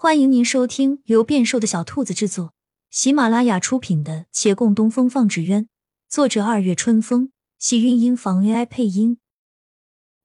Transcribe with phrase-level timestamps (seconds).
[0.00, 2.54] 欢迎您收听由变瘦的小兔子制作、
[2.88, 5.64] 喜马拉雅出品的《且共东风放纸鸢》，
[6.08, 9.18] 作者二月春风，喜韵音房 AI 配音。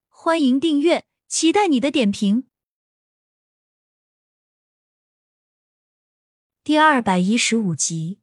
[0.10, 2.48] 欢迎订阅，期待你的点评。
[6.64, 8.20] 第二百一十五集，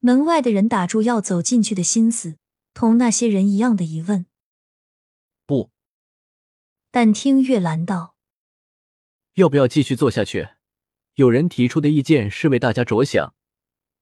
[0.00, 2.38] 门外的人打住要走进去的心思，
[2.72, 4.26] 同那些人一样的疑问。
[5.46, 5.70] 不，
[6.90, 8.13] 但听月兰道。
[9.34, 10.48] 要不要继续做下去？
[11.14, 13.34] 有人提出的意见是为大家着想，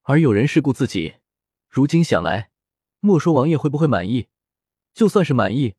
[0.03, 1.15] 而有人是顾自己。
[1.71, 2.51] 如今想来，
[3.01, 4.29] 莫说王爷会不会满意，
[4.93, 5.75] 就算是满意，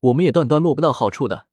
[0.00, 1.46] 我们也断断落不到好处的。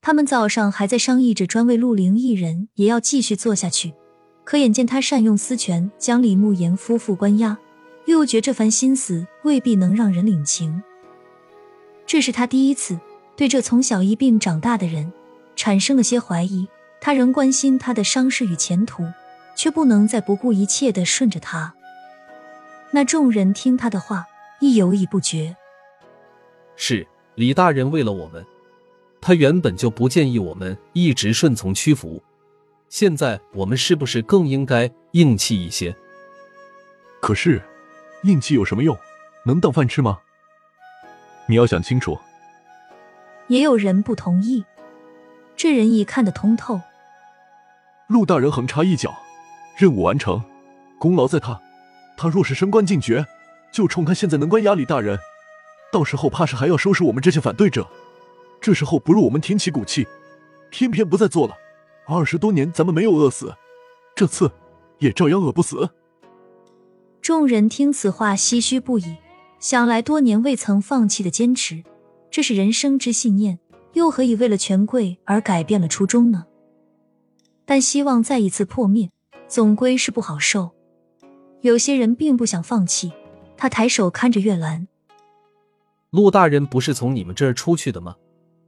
[0.00, 3.94] 他们早上还在商议着专为陆灵一人也要继续做下去，
[4.42, 7.56] 可眼见他善用私权将李慕言夫妇关押，
[8.06, 10.82] 又觉这番心思未必能让人领情。
[12.06, 12.98] 这是他第一次
[13.36, 15.12] 对这从小一病长大的人。
[15.56, 16.68] 产生了些怀疑，
[17.00, 19.04] 他仍关心他的伤势与前途，
[19.54, 21.74] 却不能再不顾一切的顺着他。
[22.90, 24.26] 那众人听他的话，
[24.60, 25.56] 亦犹豫不决。
[26.76, 28.44] 是李大人为了我们，
[29.20, 32.22] 他原本就不建议我们一直顺从屈服，
[32.88, 35.94] 现在我们是不是更应该硬气一些？
[37.20, 37.62] 可是，
[38.24, 38.96] 硬气有什么用？
[39.44, 40.20] 能当饭吃吗？
[41.46, 42.18] 你要想清楚。
[43.48, 44.64] 也有人不同意。
[45.56, 46.80] 这人已看得通透。
[48.08, 49.14] 陆大人横插一脚，
[49.76, 50.42] 任务完成，
[50.98, 51.60] 功劳在他。
[52.16, 53.26] 他若是升官进爵，
[53.72, 55.18] 就冲他现在能关押李大人，
[55.92, 57.88] 到时候怕是还要收拾我们这些反对者。
[58.60, 60.06] 这时候不入我们挺起骨气，
[60.70, 61.54] 偏偏不再做了。
[62.06, 63.54] 二十多年咱们没有饿死，
[64.14, 64.50] 这次
[64.98, 65.90] 也照样饿不死。
[67.20, 69.16] 众人听此话，唏嘘不已。
[69.58, 71.82] 想来多年未曾放弃的坚持，
[72.30, 73.58] 这是人生之信念。
[73.94, 76.46] 又何以为了权贵而改变了初衷呢？
[77.64, 79.10] 但希望再一次破灭，
[79.48, 80.70] 总归是不好受。
[81.62, 83.12] 有些人并不想放弃。
[83.56, 84.88] 他抬手看着月兰，
[86.10, 88.16] 陆大人不是从你们这儿出去的吗？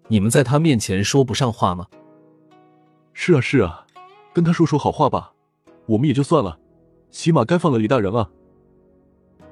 [0.06, 1.88] 你们在他面前说不上话吗？
[3.12, 3.84] 是啊，是啊，
[4.32, 5.32] 跟他说说好话吧。
[5.87, 6.60] 我们也就算了，
[7.10, 8.31] 起码该放了李大人了。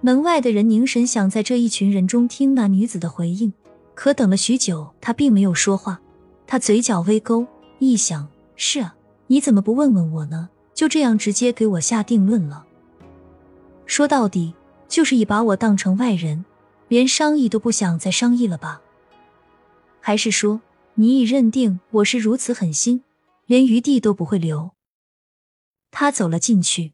[0.01, 3.53] 门外的人凝神想在这一群人中听那女子的回应。
[3.94, 6.00] 可等了许久，他并没有说话。
[6.47, 7.47] 他嘴角微勾，
[7.78, 8.94] 一想：是啊，
[9.28, 10.50] 你怎么不问问我呢？
[10.75, 12.66] 就这样直接给我下定论了。
[13.87, 14.55] 说到底，
[14.88, 16.44] 就是已把我当成外人，
[16.88, 18.82] 连商议都不想再商议了吧？
[20.00, 20.61] 还是说，
[20.94, 23.05] 你已认定我是如此狠心，
[23.47, 24.72] 连余地都不会留？
[25.91, 26.93] 他走了进去，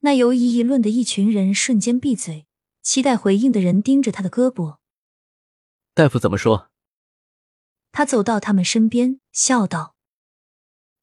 [0.00, 2.46] 那犹疑议论的一群人瞬间闭嘴，
[2.82, 4.76] 期待回应的人盯着他的胳膊。
[5.94, 6.72] 大夫怎么说？
[7.92, 9.94] 他走到他们身边，笑道：“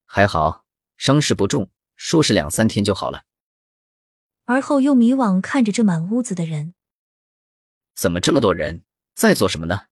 [0.04, 0.66] 还好，
[0.98, 3.24] 伤势不重，说是两三天就好了。”
[4.44, 6.74] 而后又迷惘看着这满屋子的人，
[7.96, 8.84] 怎么这么多人
[9.16, 9.86] 在做什么呢？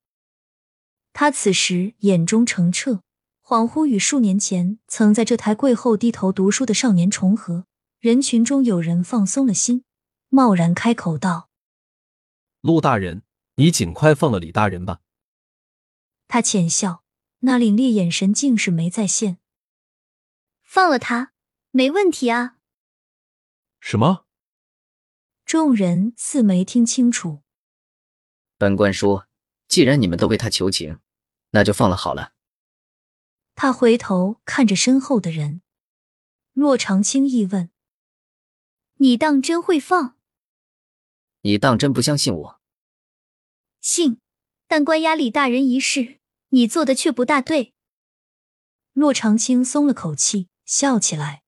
[1.14, 3.02] 他此时眼中澄澈，
[3.42, 7.66] 恍惚与数年前曾在这台柜后低头读书的少年重合。
[8.00, 9.86] 人群中有人放松了心，
[10.28, 11.50] 贸然开口道
[12.60, 13.24] ：“陆大人。”
[13.60, 15.02] 你尽快放了李大人吧。
[16.30, 17.04] 他浅笑，
[17.40, 19.38] 那凛冽眼神竟是没在线。
[20.62, 21.34] 放了他，
[21.72, 22.56] 没问题啊。
[23.82, 24.26] 什么？
[25.44, 27.42] 众人似没听清楚。
[28.58, 29.28] 本官说，
[29.68, 31.00] 既然你们都为他求情，
[31.50, 32.32] 那就放了好了。
[33.56, 35.62] 他回头看着身后的人，
[36.54, 37.70] 若长青一问
[39.00, 40.18] ：“你当真会放？
[41.42, 42.59] 你当真不相信我？”
[43.82, 44.20] 信，
[44.68, 46.20] 但关押李大人一事，
[46.50, 47.74] 你做的却不大对。
[48.94, 51.44] 洛长青松了口气，笑起来。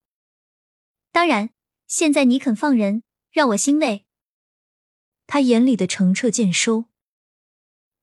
[1.11, 1.49] 当然，
[1.87, 4.05] 现在你肯放人，让我欣慰。
[5.27, 6.85] 他眼里的澄澈渐收，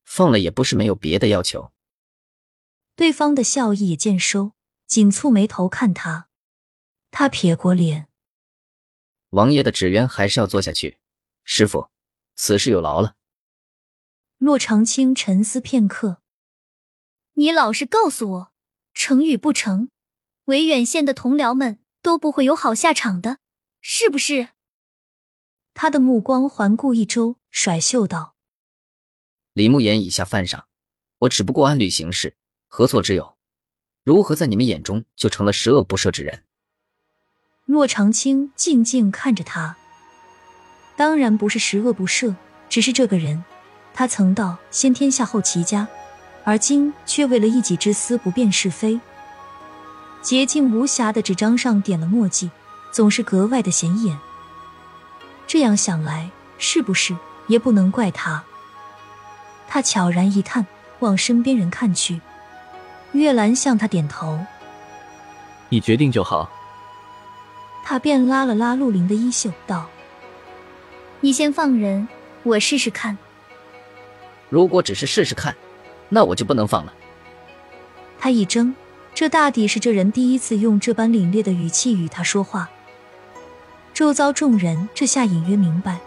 [0.03, 1.71] 放了也不是没有别的要求。
[2.95, 4.53] 对方的笑意也渐收，
[4.85, 6.29] 紧蹙眉头看他。
[7.11, 8.07] 他撇过脸，
[9.29, 10.99] 王爷的纸鸢还是要做下去。
[11.43, 11.89] 师傅，
[12.35, 13.15] 此事有劳了。
[14.39, 16.21] 洛长青沉思片刻，
[17.33, 18.51] 你老实告诉我，
[18.93, 19.89] 成与不成，
[20.45, 23.39] 维远县的同僚们都不会有好下场的，
[23.81, 24.51] 是不是？
[25.73, 28.35] 他的目光环顾一周，甩袖道
[29.51, 30.67] ：“李慕言以下犯上，
[31.17, 32.37] 我只不过按律行事，
[32.69, 33.35] 何错之有？
[34.05, 36.45] 如何在你们眼中就成了十恶不赦之人？”
[37.67, 39.75] 洛长青静静看着他，
[40.95, 42.33] 当然不是十恶不赦，
[42.69, 43.43] 只是这个人。
[43.93, 45.87] 他曾道先天下后齐家，
[46.43, 48.99] 而今却为了一己之私不辨是非。
[50.21, 52.49] 洁净无瑕的纸张上点了墨迹，
[52.91, 54.17] 总是格外的显眼。
[55.47, 57.15] 这样想来，是不是
[57.47, 58.43] 也不能怪他？
[59.67, 60.65] 他悄然一叹，
[60.99, 62.21] 往身边人看去。
[63.13, 64.39] 月兰向他点头，
[65.69, 66.49] 你决定就好。
[67.83, 69.87] 他便拉了拉陆林的衣袖，道
[71.21, 72.07] ：“你先放人，
[72.43, 73.17] 我试试看。
[74.49, 75.55] 如果只是试试看，
[76.09, 76.93] 那我就不能放了。”
[78.19, 78.73] 他一怔，
[79.13, 82.69] 这大抵是这人第一次用这般凛冽的语气与他说话。
[83.93, 85.99] 周遭众人这下隐约明白，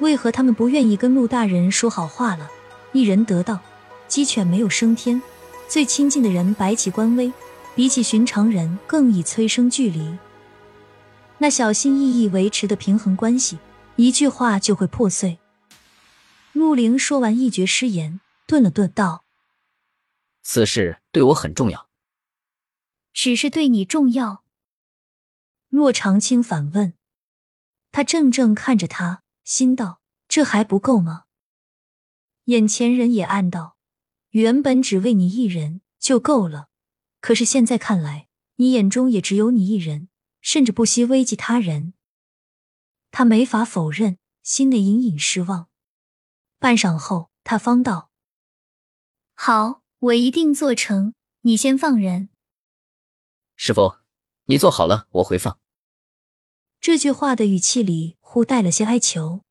[0.00, 2.50] 为何他们不愿意跟陆大人说好话了。
[2.92, 3.60] 一人得道，
[4.08, 5.20] 鸡犬没有升天。
[5.68, 7.32] 最亲近的人摆起官威，
[7.76, 10.16] 比起寻常人更易催生距离。
[11.38, 13.58] 那小心翼翼维持的平衡关系，
[13.94, 15.38] 一句话就会破碎。
[16.60, 19.24] 陆凌说完一绝失言，顿了顿，道
[20.44, 21.88] ：“此事对我很重要。”
[23.14, 24.44] 只是对你重要？
[25.70, 26.92] 骆长青反问。
[27.90, 31.24] 他怔怔看着他，心道：这还不够吗？
[32.44, 33.78] 眼前人也暗道。
[34.32, 36.68] 原本只为你一人就够了，
[37.22, 40.10] 可是现在看来，你眼中也只有你一人，
[40.42, 41.94] 甚至不惜危及他人。
[43.10, 45.69] 他没法否认，心内隐隐失望。
[46.60, 48.10] 半晌后，他方道
[49.34, 51.14] ：“好，我一定做成。
[51.40, 52.28] 你先放人。”
[53.56, 53.96] 师傅，
[54.44, 55.58] 你做好了，我回放。
[56.78, 59.42] 这句话的语气里忽带了些哀求。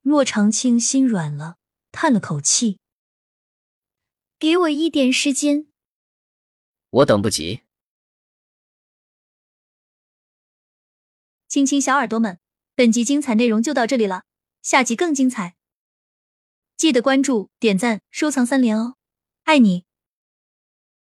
[0.00, 1.58] 骆长青心软了，
[1.90, 2.78] 叹了口气。
[4.38, 5.66] 给我一点时间，
[6.88, 7.60] 我等不及。
[11.46, 12.40] 亲亲小耳朵们，
[12.74, 14.24] 本集精彩内容就到这里了，
[14.62, 15.56] 下集更精彩，
[16.82, 18.96] 记得关注、点赞、收藏三连哦，
[19.44, 19.84] 爱你！